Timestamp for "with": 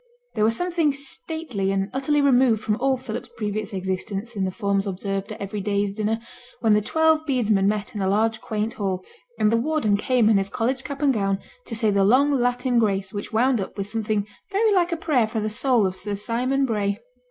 13.77-13.91